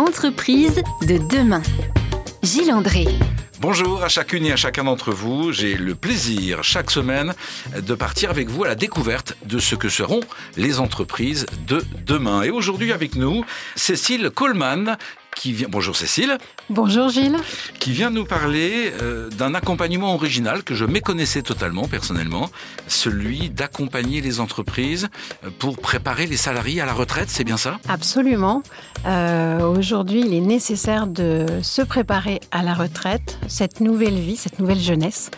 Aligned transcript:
Entreprise 0.00 0.82
de 1.06 1.18
demain. 1.18 1.60
Gilles 2.42 2.72
André. 2.72 3.04
Bonjour 3.60 4.02
à 4.02 4.08
chacune 4.08 4.46
et 4.46 4.52
à 4.52 4.56
chacun 4.56 4.84
d'entre 4.84 5.12
vous. 5.12 5.52
J'ai 5.52 5.76
le 5.76 5.94
plaisir 5.94 6.64
chaque 6.64 6.90
semaine 6.90 7.34
de 7.76 7.94
partir 7.94 8.30
avec 8.30 8.48
vous 8.48 8.64
à 8.64 8.68
la 8.68 8.74
découverte 8.74 9.36
de 9.44 9.58
ce 9.58 9.74
que 9.74 9.90
seront 9.90 10.20
les 10.56 10.80
entreprises 10.80 11.44
de 11.66 11.84
demain. 12.06 12.44
Et 12.44 12.50
aujourd'hui 12.50 12.92
avec 12.92 13.14
nous, 13.14 13.44
Cécile 13.76 14.30
Coleman, 14.30 14.96
qui 15.34 15.52
vient. 15.52 15.68
Bonjour 15.70 15.96
Cécile. 15.96 16.38
Bonjour 16.68 17.08
Gilles. 17.08 17.36
Qui 17.78 17.92
vient 17.92 18.10
nous 18.10 18.24
parler 18.24 18.92
euh, 19.00 19.28
d'un 19.30 19.54
accompagnement 19.54 20.14
original 20.14 20.62
que 20.62 20.74
je 20.74 20.84
méconnaissais 20.84 21.42
totalement 21.42 21.88
personnellement, 21.88 22.50
celui 22.86 23.50
d'accompagner 23.50 24.20
les 24.20 24.40
entreprises 24.40 25.08
euh, 25.44 25.50
pour 25.58 25.78
préparer 25.78 26.26
les 26.26 26.36
salariés 26.36 26.80
à 26.80 26.86
la 26.86 26.92
retraite, 26.92 27.28
c'est 27.30 27.44
bien 27.44 27.56
ça? 27.56 27.78
Absolument. 27.88 28.62
Euh, 29.06 29.60
aujourd'hui, 29.66 30.20
il 30.20 30.34
est 30.34 30.40
nécessaire 30.40 31.06
de 31.06 31.46
se 31.62 31.82
préparer 31.82 32.40
à 32.50 32.62
la 32.62 32.74
retraite, 32.74 33.38
cette 33.48 33.80
nouvelle 33.80 34.18
vie, 34.18 34.36
cette 34.36 34.58
nouvelle 34.58 34.80
jeunesse 34.80 35.30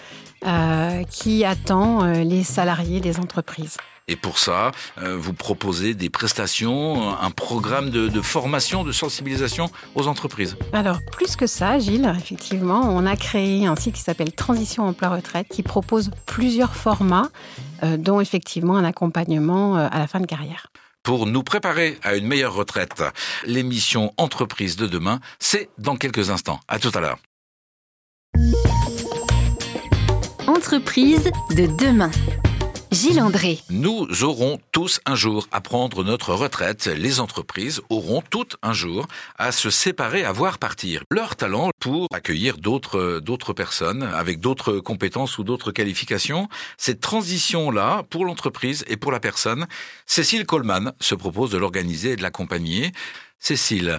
qui 1.11 1.45
attend 1.45 2.05
les 2.05 2.45
salariés 2.45 3.01
des 3.01 3.19
entreprises. 3.19 3.77
Et 4.09 4.17
pour 4.17 4.39
ça, 4.39 4.73
euh, 4.99 5.17
vous 5.17 5.33
proposez 5.33 5.95
des 5.95 6.11
prestations, 6.11 7.17
un 7.19 7.31
programme 7.31 7.91
de, 7.91 8.21
formation, 8.21 8.85
de 8.85 8.93
sensibilisation 8.93 9.71
aux 9.95 10.09
entreprises. 10.09 10.57
Alors, 10.73 10.99
plus 11.13 11.37
que 11.37 11.47
ça, 11.47 11.79
Gilles, 11.79 12.13
effectivement, 12.19 12.83
on 12.89 13.07
a 13.07 13.17
créé 13.17 13.67
un 13.67 13.77
site 13.77 13.95
qui 13.95 14.03
s'appelle 14.03 14.33
Transition 14.33 14.87
Emploi 14.89 15.09
Retraite, 15.09 15.47
qui 15.49 15.63
propose 15.63 16.11
plusieurs 16.27 16.75
formats, 16.75 17.31
euh, 17.85 17.97
dont 17.97 18.21
effectivement 18.21 18.77
un 18.77 18.85
accompagnement 18.85 19.79
euh, 19.79 19.89
à 19.91 19.99
la 19.99 20.07
fin 20.07 20.21
de 20.21 20.27
carrière 20.27 20.69
pour 21.05 21.27
nous 21.27 21.43
préparer 21.43 21.99
à 22.05 22.15
une 22.15 22.29
meilleure 22.29 22.55
retraite. 22.55 23.03
L'émission 23.45 24.15
Entreprise 24.19 24.77
de 24.77 24.87
demain, 24.87 25.19
c'est 25.41 25.69
dans 25.77 25.97
quelques 25.97 26.31
instants. 26.31 26.61
À 26.69 26.79
tout 26.79 26.93
à 26.95 27.01
l'heure. 27.01 27.19
Entreprise 30.65 31.29
de 31.57 31.67
demain. 31.67 32.13
Gilles 32.93 33.21
André. 33.21 33.59
Nous 33.69 34.23
aurons 34.23 34.61
tous 34.71 35.01
un 35.07 35.17
jour 35.17 35.49
à 35.51 35.61
prendre 35.61 36.05
notre 36.05 36.35
retraite. 36.35 36.87
Les 36.87 37.19
entreprises 37.19 37.81
auront 37.89 38.23
toutes 38.31 38.57
un 38.63 38.73
jour 38.73 39.09
à 39.39 39.51
se 39.51 39.71
séparer, 39.71 40.25
à 40.25 40.31
voir 40.31 40.59
partir 40.59 41.03
leur 41.11 41.35
talent 41.35 41.71
pour 41.81 42.07
accueillir 42.13 42.59
d'autres, 42.59 43.53
personnes 43.57 44.05
avec 44.05 44.39
d'autres 44.39 44.75
compétences 44.79 45.37
ou 45.37 45.43
d'autres 45.43 45.73
qualifications. 45.73 46.49
Cette 46.79 47.01
transition-là, 47.01 48.05
pour 48.09 48.25
l'entreprise 48.25 48.85
et 48.87 48.97
pour 48.97 49.11
la 49.11 49.19
personne, 49.19 49.67
Cécile 50.07 50.47
Coleman 50.47 50.93
se 51.01 51.17
propose 51.17 51.51
de 51.51 51.59
l'organiser 51.59 52.13
et 52.13 52.17
de 52.17 52.23
l'accompagner. 52.23 52.93
Cécile, 53.41 53.99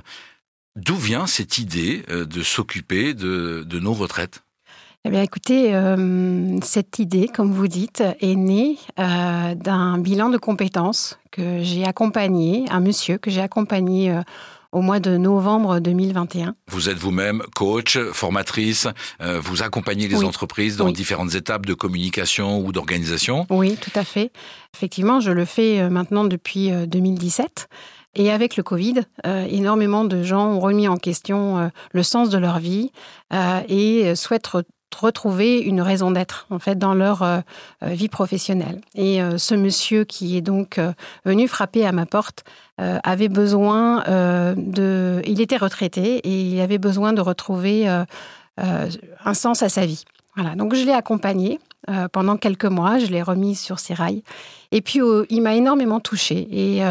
d'où 0.77 0.95
vient 0.95 1.27
cette 1.27 1.58
idée 1.58 2.05
euh, 2.09 2.23
de 2.23 2.42
s'occuper 2.42 3.14
de 3.14 3.80
nos 3.80 3.94
retraites? 3.94 4.44
Eh 5.06 5.09
bien, 5.09 5.22
écoutez, 5.22 5.76
euh, 5.76 6.58
cette 6.62 6.98
idée, 6.98 7.28
comme 7.28 7.52
vous 7.52 7.68
dites, 7.68 8.02
est 8.22 8.36
née 8.36 8.78
euh, 8.98 9.54
d'un 9.54 9.98
bilan 9.98 10.30
de 10.30 10.38
compétences 10.38 11.20
que 11.30 11.62
j'ai 11.62 11.84
accompagné, 11.84 12.64
un 12.72 12.80
monsieur 12.80 13.18
que 13.18 13.30
j'ai 13.30 13.42
accompagné 13.42 14.12
euh, 14.12 14.22
au 14.72 14.80
mois 14.80 15.02
de 15.02 15.18
novembre 15.18 15.82
2021. 15.82 16.56
Vous 16.70 16.88
êtes 16.88 16.98
vous-même 16.98 17.44
coach, 17.54 18.00
formatrice, 18.14 18.88
vous 19.20 19.62
accompagnez 19.62 20.08
les 20.08 20.23
entreprises 20.23 20.78
dans 20.78 20.90
différentes 20.90 21.36
étapes 21.36 21.67
de 21.67 21.76
communication 21.76 22.60
ou 22.60 22.72
d'organisation 22.72 23.45
Oui, 23.52 23.78
tout 23.80 23.92
à 23.94 24.04
fait. 24.04 24.32
Effectivement, 24.73 25.20
je 25.20 25.30
le 25.30 25.45
fais 25.45 25.88
maintenant 25.92 26.23
depuis 26.23 26.72
2017. 26.88 27.67
Et 28.16 28.32
avec 28.32 28.58
le 28.58 28.64
Covid, 28.64 29.02
énormément 29.23 30.06
de 30.06 30.23
gens 30.23 30.48
ont 30.48 30.60
remis 30.60 30.88
en 30.88 30.98
question 30.98 31.70
le 31.92 32.04
sens 32.04 32.32
de 32.32 32.40
leur 32.40 32.58
vie 32.58 32.92
et 33.70 34.16
souhaitent 34.16 34.50
retrouver 34.95 35.59
une 35.59 35.81
raison 35.81 36.11
d'être 36.11 36.48
en 36.49 36.59
fait 36.59 36.77
dans 36.77 36.93
leur 36.93 37.21
euh, 37.21 37.39
euh, 37.83 37.89
vie 37.89 38.09
professionnelle. 38.09 38.81
Et 38.95 39.21
euh, 39.21 39.37
ce 39.37 39.55
monsieur 39.55 40.04
qui 40.04 40.37
est 40.37 40.42
donc 40.42 40.80
venu 41.26 41.48
frapper 41.48 41.86
à 41.86 41.92
ma 41.92 42.05
porte 42.05 42.43
avait 42.77 43.30
besoin 43.30 44.03
de, 44.58 45.21
il 45.27 45.42
était 45.42 45.58
retraité 45.58 46.17
et 46.17 46.42
il 46.42 46.59
avait 46.59 46.80
besoin 46.80 47.14
de 47.14 47.21
retrouver 47.21 47.87
un 48.58 49.33
sens 49.36 49.61
à 49.61 49.70
sa 49.70 49.86
vie. 49.86 50.05
Voilà, 50.36 50.55
donc 50.55 50.73
je 50.73 50.83
l'ai 50.83 50.92
accompagné 50.92 51.59
pendant 52.11 52.36
quelques 52.36 52.65
mois, 52.65 52.98
je 52.98 53.05
l'ai 53.05 53.21
remis 53.21 53.53
sur 53.53 53.77
ses 53.77 53.93
rails. 53.93 54.23
Et 54.71 54.82
puis 54.82 55.02
il 55.30 55.42
m'a 55.43 55.53
énormément 55.53 55.99
touchée 55.99 56.48
et 56.52 56.82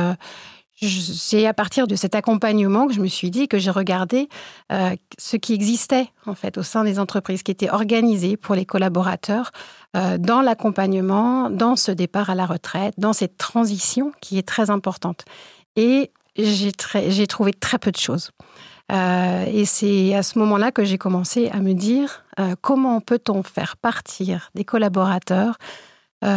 c'est 0.82 1.46
à 1.46 1.54
partir 1.54 1.86
de 1.86 1.94
cet 1.94 2.14
accompagnement 2.14 2.86
que 2.86 2.92
je 2.92 3.00
me 3.00 3.06
suis 3.06 3.30
dit 3.30 3.46
que 3.46 3.58
j'ai 3.58 3.70
regardé 3.70 4.28
euh, 4.72 4.96
ce 5.18 5.36
qui 5.36 5.54
existait 5.54 6.08
en 6.26 6.34
fait 6.34 6.58
au 6.58 6.62
sein 6.62 6.84
des 6.84 6.98
entreprises, 6.98 7.42
qui 7.42 7.52
était 7.52 7.70
organisé 7.70 8.36
pour 8.36 8.54
les 8.54 8.66
collaborateurs 8.66 9.52
euh, 9.96 10.18
dans 10.18 10.40
l'accompagnement, 10.40 11.50
dans 11.50 11.76
ce 11.76 11.92
départ 11.92 12.30
à 12.30 12.34
la 12.34 12.46
retraite, 12.46 12.94
dans 12.98 13.12
cette 13.12 13.36
transition 13.36 14.12
qui 14.20 14.38
est 14.38 14.46
très 14.46 14.70
importante. 14.70 15.24
Et 15.76 16.10
j'ai 16.36 17.26
trouvé 17.26 17.52
très 17.52 17.78
peu 17.78 17.92
de 17.92 17.98
choses. 17.98 18.30
Euh, 18.90 19.44
et 19.46 19.64
c'est 19.64 20.14
à 20.14 20.22
ce 20.22 20.38
moment-là 20.40 20.72
que 20.72 20.84
j'ai 20.84 20.98
commencé 20.98 21.48
à 21.50 21.60
me 21.60 21.74
dire 21.74 22.24
comment 22.62 23.00
peut-on 23.00 23.42
faire 23.42 23.76
partir 23.76 24.50
des 24.54 24.64
collaborateurs, 24.64 25.58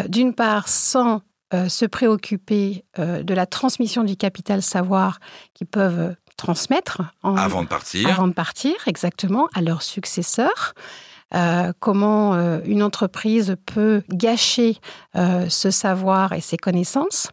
d'une 0.08 0.34
part 0.34 0.68
sans 0.68 1.22
euh, 1.54 1.70
se 1.70 1.86
préoccuper 1.86 2.86
euh, 2.98 3.24
de 3.24 3.34
la 3.34 3.46
transmission 3.46 4.04
du 4.04 4.16
capital 4.16 4.62
savoir 4.62 5.20
qu'ils 5.54 5.68
peuvent 5.68 6.16
transmettre 6.38 7.02
avant 7.24 7.64
de 7.64 7.68
partir. 7.68 8.10
Avant 8.10 8.28
de 8.28 8.34
partir, 8.34 8.74
exactement, 8.88 9.48
à 9.54 9.62
leurs 9.62 9.84
successeurs. 9.84 10.74
Euh, 11.34 11.74
comment 11.80 12.36
euh, 12.36 12.60
une 12.66 12.84
entreprise 12.84 13.56
peut 13.66 14.04
gâcher 14.10 14.78
euh, 15.16 15.50
ce 15.50 15.72
savoir 15.72 16.34
et 16.34 16.42
ses 16.42 16.58
connaissances. 16.58 17.30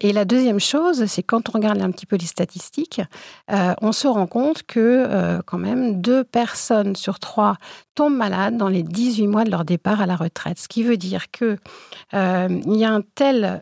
et 0.00 0.12
la 0.12 0.24
deuxième 0.24 0.60
chose, 0.60 1.06
c'est 1.06 1.22
quand 1.22 1.48
on 1.48 1.52
regarde 1.52 1.82
un 1.82 1.90
petit 1.90 2.06
peu 2.06 2.16
les 2.16 2.26
statistiques, 2.26 3.00
on 3.48 3.92
se 3.92 4.06
rend 4.06 4.26
compte 4.26 4.62
que 4.64 5.40
quand 5.46 5.58
même 5.58 6.00
deux 6.00 6.24
personnes 6.24 6.96
sur 6.96 7.18
trois 7.18 7.56
tombent 7.94 8.16
malades 8.16 8.56
dans 8.56 8.68
les 8.68 8.82
18 8.82 9.26
mois 9.26 9.44
de 9.44 9.50
leur 9.50 9.64
départ 9.64 10.00
à 10.00 10.06
la 10.06 10.16
retraite. 10.16 10.58
Ce 10.58 10.68
qui 10.68 10.82
veut 10.82 10.96
dire 10.96 11.30
que 11.30 11.56
il 12.12 12.76
y 12.76 12.84
a 12.84 12.92
un 12.92 13.02
tel 13.14 13.60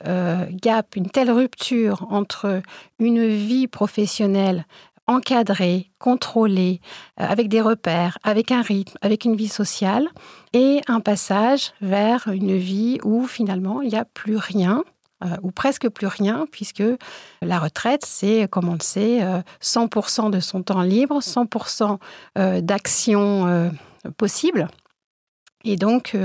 gap, 0.50 0.96
une 0.96 1.10
telle 1.10 1.30
rupture 1.30 2.06
entre 2.10 2.62
une 2.98 3.26
vie 3.26 3.68
professionnelle 3.68 4.64
encadré, 5.06 5.90
contrôlé, 5.98 6.80
euh, 7.20 7.24
avec 7.26 7.48
des 7.48 7.60
repères, 7.60 8.18
avec 8.22 8.50
un 8.50 8.62
rythme, 8.62 8.96
avec 9.02 9.24
une 9.24 9.36
vie 9.36 9.48
sociale, 9.48 10.08
et 10.52 10.80
un 10.88 11.00
passage 11.00 11.72
vers 11.80 12.28
une 12.28 12.56
vie 12.56 12.98
où 13.04 13.26
finalement 13.26 13.82
il 13.82 13.90
n'y 13.90 13.96
a 13.96 14.04
plus 14.04 14.36
rien, 14.36 14.84
euh, 15.24 15.36
ou 15.42 15.50
presque 15.50 15.88
plus 15.88 16.06
rien, 16.06 16.46
puisque 16.50 16.82
la 17.40 17.58
retraite, 17.58 18.04
c'est, 18.04 18.48
comme 18.50 18.68
on 18.68 18.74
le 18.74 18.80
sait, 18.80 19.20
100% 19.62 20.26
euh, 20.26 20.30
de 20.30 20.40
son 20.40 20.62
temps 20.62 20.82
libre, 20.82 21.20
100% 21.20 21.98
d'actions 22.60 23.72
possibles. 24.18 24.68
Et 25.64 25.76
donc, 25.76 26.16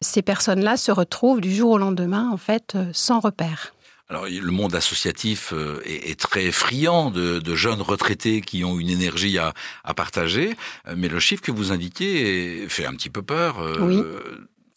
ces 0.00 0.22
personnes-là 0.22 0.76
se 0.76 0.92
retrouvent 0.92 1.40
du 1.40 1.52
jour 1.52 1.72
au 1.72 1.78
lendemain, 1.78 2.30
en 2.30 2.36
fait, 2.36 2.76
sans 2.92 3.18
repère. 3.18 3.74
Alors, 4.10 4.26
le 4.26 4.50
monde 4.50 4.74
associatif 4.74 5.54
euh, 5.54 5.80
est, 5.86 6.20
très 6.20 6.52
friand 6.52 7.10
de, 7.10 7.54
jeunes 7.54 7.80
retraités 7.80 8.42
qui 8.42 8.62
ont 8.62 8.78
une 8.78 8.90
énergie 8.90 9.38
à, 9.38 9.54
partager, 9.94 10.54
euh, 10.86 10.94
mais 10.96 11.08
le 11.08 11.18
chiffre 11.20 11.42
que 11.42 11.50
vous 11.50 11.72
indiquez 11.72 12.66
fait 12.68 12.84
un 12.84 12.92
petit 12.92 13.08
peu 13.08 13.22
peur. 13.22 13.60
Euh, 13.60 13.78
oui, 13.80 14.02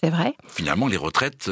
c'est 0.01 0.11
vrai. 0.11 0.33
Finalement, 0.47 0.87
les 0.87 0.95
retraites 0.95 1.49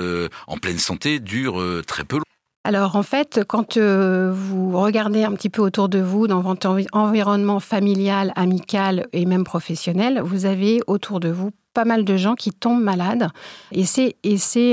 en 0.48 0.58
pleine 0.58 0.78
santé 0.78 1.20
durent 1.20 1.82
très 1.86 2.06
peu. 2.06 2.20
Alors 2.64 2.96
en 2.96 3.04
fait, 3.04 3.42
quand 3.48 3.78
vous 3.78 4.80
regardez 4.80 5.24
un 5.24 5.34
petit 5.34 5.50
peu 5.50 5.62
autour 5.62 5.90
de 5.90 6.00
vous, 6.00 6.28
dans 6.28 6.42
votre 6.42 6.78
environnement 6.94 7.60
familial, 7.60 8.32
amical 8.36 9.08
et 9.14 9.26
même 9.26 9.44
professionnel, 9.44 10.22
vous 10.24 10.46
avez 10.46 10.80
autour 10.88 11.20
de 11.20 11.30
vous 11.30 11.52
pas 11.76 11.86
mal 11.86 12.06
de 12.06 12.18
gens 12.18 12.36
qui 12.36 12.52
tombent 12.52 12.82
malades. 12.82 13.30
Et 13.72 13.86
c'est, 13.86 14.16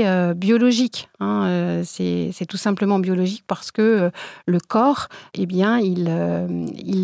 euh, 0.05 0.33
biologique. 0.33 1.09
Hein, 1.19 1.45
euh, 1.45 1.83
c'est, 1.85 2.45
tout 2.47 2.57
simplement 2.57 2.99
biologique 2.99 3.43
parce 3.45 3.71
que 3.71 3.81
euh, 3.81 4.09
le 4.45 4.59
corps, 4.59 5.09
eh 5.33 5.45
bien, 5.45 5.79
il, 5.79 6.09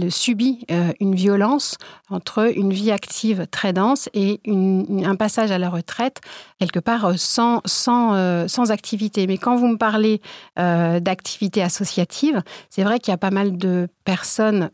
subit 0.10 0.66
une 1.00 1.16
violence 1.16 1.78
entre 2.10 2.52
une 2.56 2.72
vie 2.72 2.92
active 2.92 3.46
très 3.52 3.74
dense 3.74 4.10
et 4.14 4.40
un 4.48 5.16
passage 5.16 5.52
à 5.52 5.58
la 5.58 5.70
retraite, 5.70 6.22
quelque 6.60 6.80
part 6.80 7.14
sans, 7.18 7.62
sans, 7.66 8.48
sans 8.48 8.72
activité. 8.72 9.28
Mais 9.28 9.38
quand 9.38 9.58
vous 9.58 9.68
me 9.68 9.78
parlez 9.78 10.22
d'activité 10.56 11.62
associative, 11.62 12.42
c'est 12.70 12.84
vrai 12.84 13.00
qu'il 13.00 13.12
y 13.12 13.16
a 13.16 13.18
pas 13.18 13.32
mal 13.32 13.58
de 13.58 13.90
personnes 14.06 14.70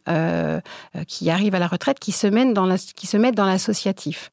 qui 1.08 1.30
arrivent 1.30 1.56
à 1.56 1.60
la 1.60 1.68
retraite 1.68 2.00
qui 2.00 2.12
se 2.12 2.28
qui 2.94 3.08
se 3.08 3.18
mettent 3.18 3.36
dans 3.36 3.46
l'associatif 3.46 4.32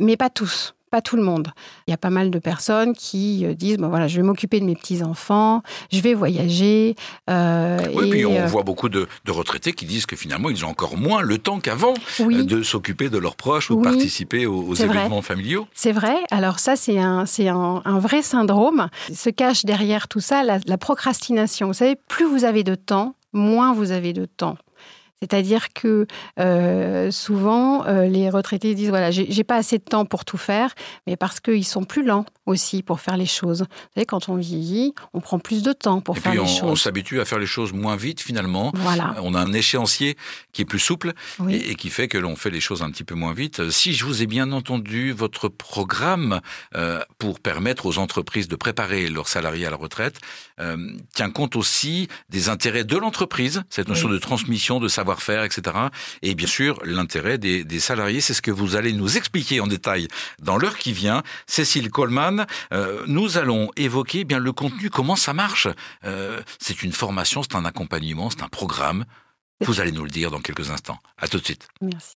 mais 0.00 0.16
pas 0.16 0.30
tous 0.30 0.74
pas 0.92 1.00
tout 1.00 1.16
le 1.16 1.22
monde. 1.22 1.48
Il 1.88 1.90
y 1.90 1.94
a 1.94 1.96
pas 1.96 2.10
mal 2.10 2.30
de 2.30 2.38
personnes 2.38 2.92
qui 2.92 3.46
euh, 3.46 3.54
disent 3.54 3.78
bon, 3.78 3.88
voilà, 3.88 4.08
je 4.08 4.16
vais 4.18 4.22
m'occuper 4.22 4.60
de 4.60 4.66
mes 4.66 4.76
petits-enfants, 4.76 5.62
je 5.90 6.00
vais 6.00 6.12
voyager. 6.12 6.94
Euh, 7.30 7.78
oui, 7.94 8.06
et 8.06 8.10
puis 8.10 8.26
on 8.26 8.36
euh, 8.36 8.46
voit 8.46 8.62
beaucoup 8.62 8.90
de, 8.90 9.08
retraités 9.26 9.72
qui 9.72 9.86
disent 9.86 10.04
que 10.04 10.16
finalement, 10.16 10.50
ils 10.50 10.66
ont 10.66 10.68
encore 10.68 10.98
moins 10.98 11.22
le 11.22 11.38
temps 11.38 11.60
qu'avant 11.60 11.94
de 12.20 12.62
s'occuper 12.62 13.08
de 13.08 13.16
leurs 13.16 13.36
proches 13.36 13.70
ou 13.70 13.76
de 13.76 13.82
participer 13.82 14.44
aux, 14.44 14.74
événements 14.74 15.22
familiaux. 15.22 15.66
C'est 15.72 15.92
vrai. 15.92 16.16
Alors, 16.30 16.58
ça, 16.58 16.76
c'est 16.76 16.98
un, 16.98 17.24
un, 17.24 17.82
un, 17.86 17.98
vrai 17.98 18.20
syndrome. 18.20 18.88
Il 19.08 19.16
se 19.16 19.30
cache 19.30 19.64
derrière 19.64 20.08
tout 20.08 20.20
ça 20.20 20.44
la, 20.44 20.58
la 20.66 20.76
procrastination. 20.76 21.68
Vous 21.68 21.72
savez, 21.72 21.96
plus 22.08 22.26
vous 22.26 22.44
avez 22.44 22.64
de 22.64 22.74
temps, 22.74 23.14
moins 23.32 23.72
vous 23.72 23.92
avez 23.92 24.12
de 24.12 24.26
temps 24.26 24.58
c'est-à-dire 25.22 25.72
que 25.72 26.08
euh, 26.40 27.12
souvent, 27.12 27.86
euh, 27.86 28.06
les 28.06 28.28
retraités 28.28 28.74
disent 28.74 28.88
voilà, 28.88 29.12
j'ai 29.12 29.44
pas 29.44 29.54
assez 29.54 29.78
de 29.78 29.84
temps 29.84 30.04
pour 30.04 30.24
tout 30.24 30.36
faire, 30.36 30.74
mais 31.06 31.16
parce 31.16 31.38
qu'ils 31.38 31.64
sont 31.64 31.84
plus 31.84 32.04
lents 32.04 32.26
aussi 32.44 32.82
pour 32.82 33.00
faire 33.00 33.16
les 33.16 33.26
choses. 33.26 33.60
Vous 33.60 33.90
savez, 33.94 34.04
quand 34.04 34.28
on 34.28 34.34
vieillit, 34.34 34.94
on 35.14 35.20
prend 35.20 35.38
plus 35.38 35.62
de 35.62 35.72
temps 35.72 36.00
pour 36.00 36.18
faire 36.18 36.32
les 36.32 36.40
choses. 36.40 36.64
On 36.64 36.74
s'habitue 36.74 37.20
à 37.20 37.24
faire 37.24 37.38
les 37.38 37.46
choses 37.46 37.72
moins 37.72 37.94
vite 37.94 38.20
finalement. 38.20 38.72
Voilà. 38.74 39.14
On 39.22 39.34
a 39.34 39.40
un 39.40 39.52
échéancier 39.52 40.16
qui 40.52 40.62
est 40.62 40.64
plus 40.64 40.80
souple 40.80 41.12
et, 41.48 41.76
qui 41.76 41.88
fait 41.88 42.08
que 42.08 42.18
l'on 42.18 42.34
fait 42.34 42.50
les 42.50 42.60
choses 42.60 42.82
un 42.82 42.90
petit 42.90 43.04
peu 43.04 43.14
moins 43.14 43.32
vite. 43.32 43.70
Si 43.70 43.92
je 43.92 44.04
vous 44.04 44.22
ai 44.22 44.26
bien 44.26 44.50
entendu, 44.50 45.12
votre 45.12 45.46
programme 45.46 46.40
euh, 46.74 47.00
pour 47.18 47.38
permettre 47.38 47.86
aux 47.86 47.98
entreprises 47.98 48.48
de 48.48 48.56
préparer 48.56 49.06
leurs 49.06 49.28
salariés 49.28 49.66
à 49.66 49.70
la 49.70 49.76
retraite 49.76 50.18
tient 51.12 51.30
compte 51.30 51.56
aussi 51.56 52.06
des 52.28 52.48
intérêts 52.48 52.84
de 52.84 52.96
l'entreprise, 52.96 53.64
cette 53.68 53.88
notion 53.88 54.08
de 54.08 54.18
transmission, 54.18 54.78
de 54.78 54.86
savoir 54.86 55.11
faire 55.20 55.42
etc. 55.44 55.76
Et 56.22 56.34
bien 56.34 56.46
sûr, 56.46 56.80
l'intérêt 56.84 57.38
des, 57.38 57.80
salariés, 57.80 58.20
c'est 58.20 58.34
ce 58.34 58.42
que 58.42 58.50
vous 58.50 58.76
allez 58.76 58.92
nous 58.92 59.16
expliquer 59.16 59.60
en 59.60 59.66
détail 59.66 60.08
dans 60.40 60.56
l'heure 60.56 60.78
qui 60.78 60.92
vient. 60.92 61.22
Cécile 61.46 61.90
Coleman, 61.90 62.46
euh, 62.72 63.02
nous 63.06 63.38
allons 63.38 63.70
évoquer 63.76 64.20
eh 64.20 64.24
bien 64.24 64.38
le 64.38 64.52
contenu, 64.52 64.88
comment 64.88 65.16
ça 65.16 65.32
marche. 65.32 65.68
Euh, 66.04 66.40
c'est 66.58 66.82
une 66.82 66.92
formation, 66.92 67.42
c'est 67.42 67.56
un 67.56 67.64
accompagnement, 67.64 68.30
c'est 68.30 68.42
un 68.42 68.48
programme. 68.48 69.04
Vous 69.64 69.80
allez 69.80 69.92
nous 69.92 70.04
le 70.04 70.10
dire 70.10 70.30
dans 70.30 70.40
quelques 70.40 70.70
instants. 70.70 70.98
À 71.18 71.28
tout 71.28 71.38
de 71.38 71.44
suite. 71.44 71.68
Merci. 71.80 72.14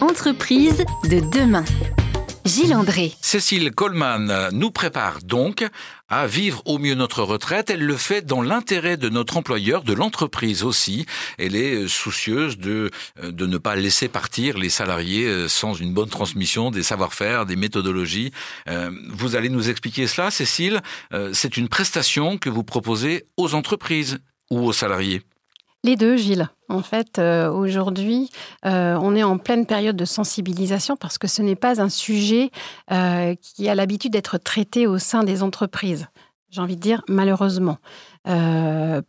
Entreprise 0.00 0.84
de 1.04 1.20
demain. 1.20 1.64
Gilles 2.44 2.74
André. 2.74 3.12
Cécile 3.20 3.72
Coleman 3.72 4.48
nous 4.52 4.70
prépare 4.70 5.18
donc 5.22 5.66
à 6.08 6.26
vivre 6.26 6.62
au 6.64 6.78
mieux 6.78 6.94
notre 6.94 7.22
retraite. 7.22 7.70
Elle 7.70 7.84
le 7.84 7.96
fait 7.96 8.22
dans 8.24 8.42
l'intérêt 8.42 8.96
de 8.96 9.08
notre 9.08 9.36
employeur, 9.36 9.82
de 9.82 9.92
l'entreprise 9.92 10.62
aussi. 10.64 11.06
Elle 11.38 11.56
est 11.56 11.88
soucieuse 11.88 12.58
de, 12.58 12.90
de 13.22 13.46
ne 13.46 13.58
pas 13.58 13.76
laisser 13.76 14.08
partir 14.08 14.58
les 14.58 14.70
salariés 14.70 15.26
euh, 15.26 15.48
sans 15.48 15.74
une 15.74 15.92
bonne 15.92 16.08
transmission 16.08 16.70
des 16.70 16.82
savoir-faire, 16.82 17.46
des 17.46 17.56
méthodologies. 17.56 18.32
Euh, 18.68 18.90
vous 19.10 19.36
allez 19.36 19.48
nous 19.48 19.68
expliquer 19.70 20.06
cela, 20.06 20.30
Cécile. 20.30 20.80
Euh, 21.12 21.30
c'est 21.32 21.56
une 21.56 21.68
prestation 21.68 22.38
que 22.38 22.48
vous 22.48 22.64
proposez 22.64 23.26
aux 23.36 23.54
entreprises 23.54 24.18
ou 24.50 24.60
aux 24.60 24.72
salariés. 24.72 25.22
Les 25.84 25.94
deux, 25.94 26.16
Gilles. 26.16 26.48
En 26.68 26.82
fait, 26.82 27.18
euh, 27.18 27.50
aujourd'hui, 27.50 28.30
euh, 28.66 28.98
on 29.00 29.14
est 29.14 29.22
en 29.22 29.38
pleine 29.38 29.64
période 29.64 29.96
de 29.96 30.04
sensibilisation 30.04 30.96
parce 30.96 31.18
que 31.18 31.28
ce 31.28 31.40
n'est 31.40 31.56
pas 31.56 31.80
un 31.80 31.88
sujet 31.88 32.50
euh, 32.90 33.34
qui 33.40 33.68
a 33.68 33.74
l'habitude 33.74 34.12
d'être 34.12 34.38
traité 34.38 34.86
au 34.86 34.98
sein 34.98 35.22
des 35.22 35.42
entreprises. 35.42 36.08
J'ai 36.50 36.60
envie 36.60 36.76
de 36.76 36.80
dire 36.80 37.02
malheureusement, 37.08 37.76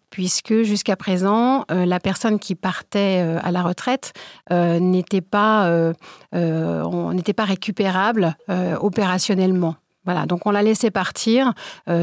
puisque 0.09 0.61
jusqu'à 0.63 0.97
présent, 0.97 1.63
la 1.69 1.99
personne 2.01 2.37
qui 2.37 2.53
partait 2.53 3.19
à 3.41 3.49
la 3.51 3.63
retraite 3.63 4.11
n'était 4.51 5.21
pas, 5.21 5.93
n'était 6.33 7.31
pas 7.31 7.45
récupérable 7.45 8.35
opérationnellement. 8.81 9.77
Voilà, 10.09 10.25
donc 10.25 10.47
on 10.47 10.51
l'a 10.51 10.63
laissé 10.63 10.89
partir 10.89 11.53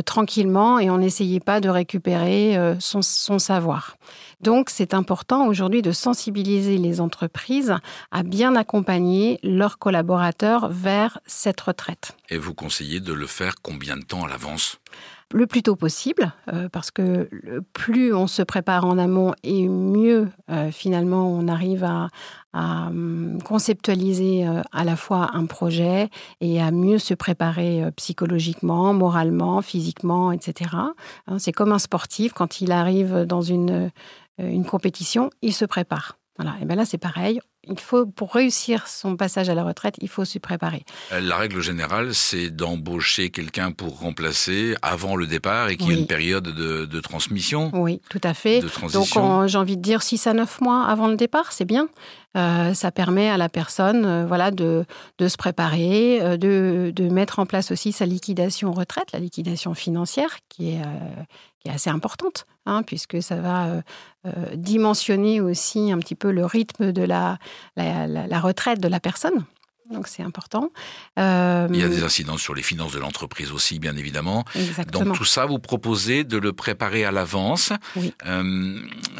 tranquillement 0.05 0.79
et 0.79 0.91
on 0.91 0.99
n'essayait 0.99 1.41
pas 1.41 1.61
de 1.61 1.69
récupérer 1.69 2.56
son, 2.79 3.03
son 3.03 3.41
savoir. 3.41 3.97
Donc, 4.41 4.70
c'est 4.70 4.94
important 4.94 5.49
aujourd'hui 5.49 5.82
de 5.82 5.93
sensibiliser 5.93 6.79
les 6.79 7.00
entreprises 7.00 7.75
à 8.12 8.23
bien 8.23 8.55
accompagner 8.55 9.41
leurs 9.43 9.79
collaborateurs 9.79 10.69
vers 10.69 11.19
cette 11.26 11.61
retraite. 11.61 12.17
Et 12.29 12.38
vous 12.38 12.55
conseillez 12.55 13.00
de 13.00 13.12
le 13.12 13.26
faire 13.26 13.55
combien 13.62 13.97
de 13.97 14.05
temps 14.05 14.25
à 14.25 14.29
l'avance? 14.29 14.79
Le 15.32 15.49
plus 15.49 15.64
tôt 15.64 15.75
possible, 15.75 16.32
euh, 16.53 16.69
parce 16.69 16.93
que 16.93 17.29
plus 17.73 18.14
on 18.14 18.29
se 18.29 18.43
prépare 18.43 18.85
en 18.85 18.97
amont 18.97 19.35
et 19.43 19.67
mieux 19.67 20.29
euh, 20.50 20.70
finalement 20.70 21.29
on 21.29 21.49
arrive 21.49 21.82
à, 21.82 22.11
hum, 22.56 23.38
conceptualiser 23.44 24.47
euh, 24.47 24.62
à 24.73 24.85
la 24.85 24.97
fois 24.97 25.31
un 25.35 25.47
projet 25.47 26.08
et 26.41 26.61
à 26.61 26.70
mieux 26.70 26.99
se 26.99 27.14
préparer 27.14 27.85
psychologiquement, 27.97 28.93
moralement, 28.93 29.62
physiquement, 29.62 30.32
etc. 30.32 30.70
Hein, 30.75 30.94
c'est 31.38 31.53
comme 31.53 31.73
un 31.73 31.79
sportif 31.79 32.32
quand 32.32 32.61
il 32.61 32.73
arrive 32.73 33.25
dans 33.25 33.43
une 33.43 33.91
euh, 34.41 34.50
une 34.50 34.64
compétition, 34.64 35.31
il 35.43 35.55
se 35.55 35.64
prépare. 35.64 36.19
Voilà. 36.38 36.56
Et 36.61 36.65
bien 36.65 36.77
là, 36.77 36.85
c'est 36.85 36.99
pareil 36.99 37.41
il 37.69 37.81
faut, 37.81 38.06
pour 38.06 38.33
réussir 38.33 38.87
son 38.87 39.17
passage 39.17 39.49
à 39.49 39.55
la 39.55 39.65
retraite, 39.65 39.97
il 40.00 40.09
faut 40.09 40.25
s'y 40.25 40.38
préparer. 40.38 40.85
Euh, 41.12 41.21
la 41.21 41.37
règle 41.37 41.61
générale, 41.61 42.15
c'est 42.15 42.50
d'embaucher 42.50 43.31
quelqu'un 43.31 43.73
pour 43.73 43.99
remplacer 43.99 44.77
avant 44.83 45.17
le 45.17 45.27
départ 45.27 45.69
et 45.69 45.77
qu'il 45.77 45.88
y 45.88 45.93
ait 45.93 45.99
une 45.99 46.06
période 46.06 46.44
de, 46.44 47.00
transmission. 47.00 47.71
Oui, 47.75 48.00
tout 48.09 48.21
à 48.25 48.35
fait. 48.35 48.61
Donc, 48.93 49.06
j'ai 49.47 49.59
envie 49.59 49.77
de 49.77 49.83
dire 49.83 50.03
6 50.03 50.27
à 50.27 50.33
9 50.33 50.61
mois 50.61 50.85
avant 50.85 51.09
le 51.09 51.17
départ, 51.17 51.53
c'est 51.53 51.65
bien. 51.65 51.88
Euh, 52.37 52.75
ça 52.75 52.91
permet 52.91 53.29
à 53.31 53.37
la 53.37 53.49
personne 53.49 54.05
euh, 54.05 54.27
voilà, 54.27 54.50
de, 54.50 54.85
de, 55.19 55.29
se 55.29 55.37
préparer, 55.37 56.37
de, 56.37 56.93
de, 56.94 57.09
mettre 57.09 57.39
en 57.39 57.47
place 57.47 57.71
aussi 57.71 57.93
sa 57.93 58.05
liquidation 58.05 58.73
retraite, 58.73 59.12
la 59.12 59.21
liquidation 59.21 59.75
financière, 59.75 60.39
qui 60.49 60.71
est, 60.71 60.82
assez 61.69 61.91
importante, 61.91 62.47
hein, 62.67 62.83
puisque 62.83 63.23
ça 63.23 63.37
va 63.37 63.83
dimensionner 64.55 65.41
aussi 65.41 65.93
un 65.93 65.99
petit 65.99 66.17
peu 66.17 66.33
le 66.33 66.45
rythme 66.45 66.93
de 66.93 67.03
la, 67.03 67.39
la, 67.77 68.41
retraite 68.41 68.81
de 68.81 68.89
la 68.89 68.99
personne. 68.99 69.45
Donc 69.93 70.09
c'est 70.09 70.23
important. 70.23 70.71
Euh, 71.19 71.69
Il 71.71 71.79
y 71.79 71.85
a 71.85 71.88
des 71.88 72.03
incidences 72.03 72.41
sur 72.41 72.55
les 72.55 72.62
finances 72.62 72.93
de 72.93 72.99
l'entreprise 72.99 73.53
aussi, 73.53 73.79
bien 73.79 73.97
évidemment. 73.97 74.44
Exactement. 74.55 75.05
Donc 75.05 75.17
tout 75.17 75.25
ça, 75.25 75.47
vous 75.47 75.59
proposez 75.59 76.25
de 76.25 76.38
le 76.38 76.53
préparer 76.53 77.05
à 77.05 77.12
l'avance. 77.12 77.73
Euh, 78.27 78.79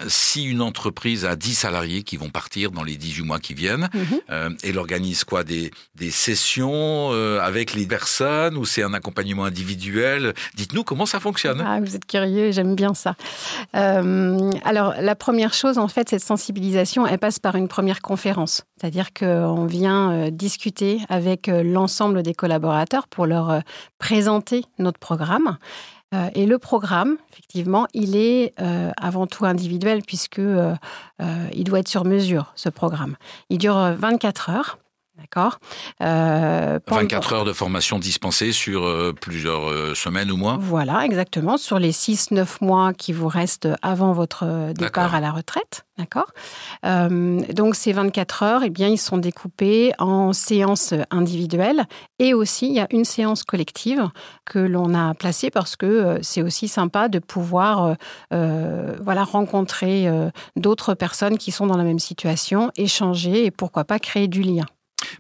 si 0.09 0.45
une 0.45 0.63
entreprise 0.63 1.25
a 1.25 1.37
10 1.37 1.55
salariés 1.55 2.03
qui 2.03 2.17
vont 2.17 2.31
partir 2.31 2.73
dans 2.73 2.83
les 2.83 2.97
18 2.97 3.23
mois 3.23 3.39
qui 3.39 3.55
viennent, 3.55 3.89
mhm. 3.95 4.21
euh, 4.31 4.51
elle 4.65 4.79
organise 4.79 5.25
quoi? 5.25 5.45
Des, 5.45 5.71
des 5.95 6.11
sessions 6.11 7.11
avec 7.41 7.75
les 7.75 7.87
personnes 7.87 8.57
ou 8.57 8.65
c'est 8.65 8.83
un 8.83 8.95
accompagnement 8.95 9.45
individuel? 9.45 10.35
Dites-nous 10.55 10.83
comment 10.83 11.07
ça 11.07 11.21
fonctionne. 11.21 11.63
Ah, 11.65 11.79
vous 11.81 11.95
êtes 11.95 12.07
curieux, 12.07 12.51
j'aime 12.51 12.75
bien 12.75 12.95
ça. 12.95 13.15
alors 13.73 14.95
la 15.01 15.15
première 15.15 15.55
chose, 15.55 15.79
en 15.79 15.89
fait, 15.89 16.09
cette 16.09 16.25
sensibilisation, 16.25 17.07
elle 17.07 17.19
passe 17.19 17.39
par 17.39 17.55
une 17.55 17.69
première 17.69 18.03
conférence. 18.03 18.65
C'est-à-dire 18.81 19.13
qu'on 19.13 19.67
vient 19.67 20.31
discuter 20.31 20.56
avec 21.09 21.49
euh, 21.49 21.63
l'ensemble 21.63 22.23
des 22.23 22.35
collaborateurs 22.35 23.09
pour 23.09 23.27
leur 23.27 23.51
euh, 23.51 23.61
présenter 23.99 24.65
notre 24.79 24.99
programme. 24.99 25.59
Euh, 26.15 26.29
et 26.35 26.47
le 26.47 26.59
programme, 26.59 27.17
effectivement, 27.33 27.87
il 27.93 28.17
est 28.17 28.55
avant 28.97 29.27
tout 29.27 29.45
individuel 29.45 30.03
puisque 30.07 30.41
il 30.41 31.65
doit 31.65 31.81
être 31.81 31.89
sur 31.89 32.05
mesure, 32.05 32.53
ce 32.55 32.69
programme. 32.69 33.17
Il 33.51 33.59
dure 33.59 33.93
24 33.99 34.51
heures. 34.51 34.79
D'accord. 35.19 35.59
24 36.01 37.33
heures 37.33 37.45
de 37.45 37.53
formation 37.53 37.99
dispensée 37.99 38.53
sur 38.53 39.15
plusieurs 39.21 39.97
semaines 39.97 40.31
ou 40.31 40.37
mois 40.37 40.59
Voilà, 40.61 41.05
exactement. 41.05 41.57
Sur 41.57 41.79
les 41.79 41.93
6-9 41.93 42.47
mois 42.61 42.93
qui 42.93 43.13
vous 43.13 43.29
restent 43.29 43.69
avant 43.83 44.13
votre 44.13 44.73
départ 44.75 45.15
à 45.15 45.21
la 45.21 45.33
retraite. 45.33 45.87
D'accord 45.99 46.27
euh, 46.85 47.41
Donc 47.55 47.75
ces 47.75 47.93
24 47.93 48.43
heures, 48.43 48.63
eh 48.63 48.71
bien, 48.71 48.89
ils 48.89 48.99
sont 48.99 49.17
découpés 49.17 49.93
en 49.99 50.35
séances 50.35 50.93
individuelles 51.11 51.87
et 52.19 52.35
aussi 52.35 52.67
il 52.67 52.75
y 52.75 52.81
a 52.81 52.87
une 52.91 53.07
séance 53.07 53.45
collective 53.45 54.07
que 54.45 54.59
l'on 54.59 54.95
a 54.95 55.15
placée 55.15 55.51
parce 55.51 55.75
que 55.75 55.87
euh, 55.87 56.19
c'est 56.21 56.43
aussi 56.43 56.69
sympa 56.69 57.09
de 57.09 57.19
pouvoir 57.19 57.97
euh, 58.35 58.97
voilà, 59.03 59.25
rencontrer 59.25 60.07
d'autres 60.57 60.95
personnes 60.95 61.39
qui 61.39 61.51
sont 61.51 61.67
dans 61.67 61.77
la 61.77 61.85
même 61.85 61.99
situation, 61.99 62.71
échanger 62.77 63.47
et 63.47 63.51
pourquoi 63.51 63.85
pas 63.85 63.99
créer 63.99 64.29
du 64.29 64.43
lien. 64.43 64.65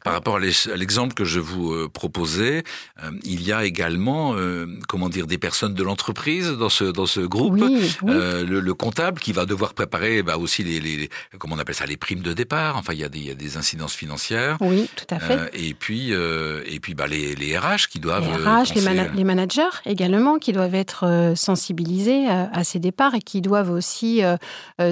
Par 0.04 0.14
rapport 0.14 0.36
à 0.36 0.40
l'exemple 0.40 1.12
que 1.12 1.24
je 1.24 1.38
vous 1.38 1.72
euh, 1.72 1.88
proposais, 1.92 2.64
euh, 3.02 3.10
il 3.24 3.42
y 3.42 3.52
a 3.52 3.64
également, 3.64 4.34
euh, 4.34 4.66
comment 4.88 5.10
dire, 5.10 5.26
des 5.26 5.36
personnes 5.36 5.74
de 5.74 5.82
l'entreprise 5.82 6.50
dans 6.52 6.70
ce 6.70 6.84
dans 6.84 7.04
ce 7.04 7.20
groupe. 7.20 7.60
Le, 8.02 8.76
comptable 8.76 9.20
qui 9.20 9.32
va 9.32 9.46
devoir 9.46 9.72
préparer 9.72 10.22
bah, 10.22 10.36
aussi 10.36 10.62
les, 10.62 10.80
les, 10.80 11.08
comment 11.38 11.56
on 11.56 11.58
appelle 11.58 11.74
ça, 11.74 11.86
les 11.86 11.96
primes 11.96 12.20
de 12.20 12.32
départ. 12.32 12.76
Enfin, 12.76 12.92
il 12.92 13.00
y 13.00 13.04
a 13.04 13.08
des, 13.08 13.18
il 13.18 13.26
y 13.26 13.30
a 13.30 13.34
des 13.34 13.56
incidences 13.56 13.94
financières. 13.94 14.58
Oui, 14.60 14.88
tout 14.96 15.14
à 15.14 15.18
fait. 15.18 15.50
et 15.54 15.74
puis 15.74 16.12
et 16.12 16.80
puis 16.80 16.94
bah, 16.94 17.06
les, 17.06 17.34
les 17.34 17.58
RH 17.58 17.88
qui 17.90 18.00
doivent. 18.00 18.26
Les 18.26 18.44
RH, 18.44 18.74
les, 19.14 19.24
managers 19.24 19.62
également 19.84 20.38
qui 20.38 20.52
doivent 20.52 20.74
être 20.74 21.34
sensibilisés 21.36 22.28
à, 22.28 22.64
ces 22.64 22.78
départs 22.78 23.14
et 23.14 23.20
qui 23.20 23.40
doivent 23.40 23.70
aussi 23.70 24.22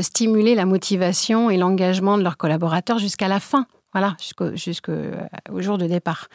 stimuler 0.01 0.55
la 0.55 0.67
motivation 0.67 1.51
et 1.51 1.57
l'engagement 1.57 2.19
de 2.19 2.23
leurs 2.23 2.37
collaborateurs 2.37 2.99
jusqu'à 2.99 3.29
la 3.29 3.41
fin 3.41 3.67
voilà, 3.95 4.17
jusqu'au 4.19 5.61
jour 5.61 5.79
de 5.79 5.87
départ. 5.87 6.27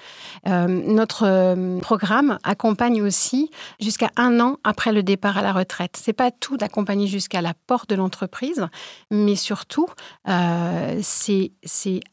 Euh, 0.47 0.67
notre 0.67 1.25
euh, 1.25 1.79
programme 1.79 2.39
accompagne 2.43 3.01
aussi 3.01 3.51
jusqu'à 3.81 4.09
un 4.15 4.39
an 4.39 4.55
après 4.63 4.93
le 4.93 5.03
départ 5.03 5.37
à 5.37 5.41
la 5.41 5.51
retraite. 5.51 5.97
C'est 6.01 6.13
pas 6.13 6.31
tout 6.31 6.55
d'accompagner 6.55 7.05
jusqu'à 7.05 7.41
la 7.41 7.53
porte 7.67 7.89
de 7.89 7.95
l'entreprise, 7.95 8.65
mais 9.11 9.35
surtout, 9.35 9.87
euh, 10.29 10.99
c'est 11.01 11.51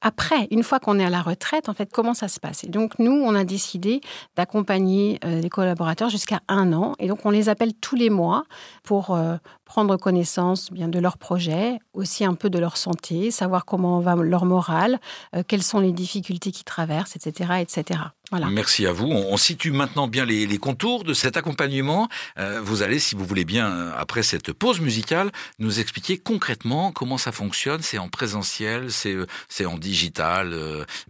après, 0.01 0.49
une 0.51 0.65
fois 0.65 0.81
qu'on 0.81 0.99
est 0.99 1.05
à 1.05 1.11
la 1.11 1.23
retraite, 1.23 1.69
en 1.69 1.75
fait, 1.75 1.93
comment 1.93 2.15
ça 2.15 2.27
se 2.27 2.41
passe. 2.41 2.65
Et 2.65 2.69
donc, 2.69 2.99
nous, 2.99 3.13
on 3.13 3.35
a 3.37 3.45
décidé 3.45 4.01
d'accompagner 4.35 5.21
les 5.23 5.49
collaborateurs 5.49 6.09
jusqu'à 6.09 6.41
un 6.49 6.73
an. 6.73 6.95
Et 6.99 7.07
donc, 7.07 7.25
on 7.25 7.31
les 7.31 7.49
appelle 7.49 7.73
tous 7.75 7.95
les 7.95 8.11
mois 8.11 8.45
pour 8.83 9.17
prendre 9.65 9.97
connaissance 9.97 10.73
bien 10.73 10.89
de 10.89 10.99
leur 10.99 11.19
projet, 11.19 11.79
aussi 11.93 12.25
un 12.25 12.35
peu 12.35 12.49
de 12.49 12.59
leur 12.59 12.77
santé, 12.77 13.31
savoir 13.31 13.65
comment 13.65 14.01
va 14.01 14.15
leur 14.17 14.45
morale, 14.45 14.99
euh, 15.37 15.43
quelles 15.47 15.63
sont 15.63 15.81
les 15.81 15.93
difficultés 15.93 16.51
qu'ils 16.51 16.65
traversent, 16.65 17.17
etc., 17.17 17.55
etc. 17.61 18.01
Voilà. 18.31 18.49
Merci 18.49 18.87
à 18.87 18.93
vous. 18.93 19.07
On, 19.07 19.37
situe 19.37 19.71
maintenant 19.71 20.09
bien 20.09 20.25
les, 20.25 20.59
contours 20.59 21.05
de 21.05 21.15
cet 21.15 21.37
accompagnement. 21.37 22.09
Euh, 22.39 22.61
vous 22.61 22.83
allez, 22.83 22.99
si 22.99 23.15
vous 23.15 23.25
voulez 23.25 23.45
bien, 23.45 23.71
euh, 23.71 23.93
après 23.97 24.23
cette 24.23 24.53
pause 24.53 24.81
musicale, 24.81 25.31
nous 25.59 25.79
expliquer 25.79 26.19
concrètement 26.19 26.91
comment 26.91 27.19
ça 27.19 27.33
fonctionne. 27.33 27.83
C'est 27.83 27.99
en 27.99 28.09
présentiel, 28.09 28.89
c'est 28.91 29.67
en 29.67 29.79
digital, 29.79 30.55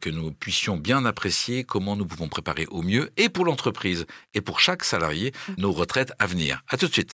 que 0.00 0.10
nous 0.10 0.30
puissions 0.32 0.76
bien 0.76 1.04
apprécier 1.04 1.64
comment 1.64 1.96
nous 1.96 2.06
pouvons 2.06 2.28
préparer 2.28 2.66
au 2.66 2.82
mieux, 2.82 3.10
et 3.16 3.28
pour 3.28 3.44
l'entreprise, 3.44 4.06
et 4.34 4.40
pour 4.40 4.60
chaque 4.60 4.84
salarié, 4.84 5.32
nos 5.56 5.72
retraites 5.72 6.12
à 6.18 6.26
venir. 6.26 6.62
À 6.68 6.76
tout 6.76 6.88
de 6.88 6.92
suite. 6.92 7.15